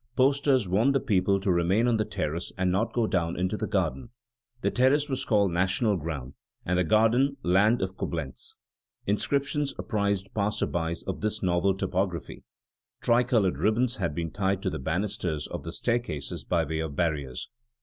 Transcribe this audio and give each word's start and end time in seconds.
Posters 0.15 0.67
warned 0.67 0.95
the 0.95 0.99
people 0.99 1.39
to 1.39 1.51
remain 1.51 1.87
on 1.87 1.97
the 1.97 2.05
terrace 2.05 2.51
and 2.57 2.71
not 2.71 2.91
go 2.91 3.05
down 3.05 3.37
into 3.37 3.55
the 3.55 3.67
garden. 3.67 4.09
The 4.61 4.71
terrace 4.71 5.07
was 5.07 5.25
called 5.25 5.51
National 5.51 5.95
Ground, 5.95 6.33
and 6.65 6.79
the 6.79 6.83
garden 6.83 7.37
the 7.43 7.49
Land 7.49 7.83
of 7.83 7.97
Coblentz. 7.97 8.57
Inscriptions 9.05 9.75
apprised 9.77 10.33
passers 10.33 10.69
by 10.69 10.95
of 11.05 11.21
this 11.21 11.43
novel 11.43 11.75
topography. 11.77 12.41
Tri 12.99 13.21
colored 13.21 13.59
ribbons 13.59 13.97
had 13.97 14.15
been 14.15 14.31
tied 14.31 14.63
to 14.63 14.71
the 14.71 14.79
banisters 14.79 15.45
of 15.45 15.61
the 15.61 15.71
staircases 15.71 16.43
by 16.45 16.63
way 16.63 16.79
of 16.79 16.95
barriers. 16.95 17.47